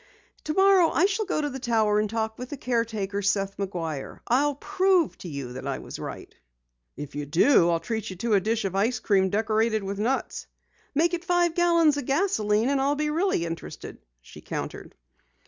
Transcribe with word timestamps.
"Tomorrow 0.43 0.89
I 0.93 1.05
shall 1.05 1.25
go 1.27 1.41
to 1.41 1.49
the 1.51 1.59
tower 1.59 1.99
and 1.99 2.09
talk 2.09 2.35
with 2.39 2.49
the 2.49 2.57
caretaker, 2.57 3.21
Seth 3.21 3.55
McGuire. 3.57 4.21
I'll 4.27 4.55
prove 4.55 5.15
to 5.19 5.29
you 5.29 5.53
that 5.53 5.67
I 5.67 5.77
was 5.77 5.99
right!" 5.99 6.33
"If 6.97 7.13
you 7.13 7.27
do, 7.27 7.69
I'll 7.69 7.79
treat 7.79 8.05
to 8.19 8.33
a 8.33 8.39
dish 8.41 8.65
of 8.65 8.73
ice 8.75 8.97
cream 8.97 9.29
decorated 9.29 9.83
with 9.83 9.99
nuts." 9.99 10.47
"Make 10.95 11.13
it 11.13 11.23
five 11.23 11.53
gallons 11.53 11.97
of 11.97 12.07
gasoline 12.07 12.69
and 12.69 12.81
I'll 12.81 12.95
be 12.95 13.11
really 13.11 13.45
interested," 13.45 13.99
she 14.23 14.41
countered. 14.41 14.95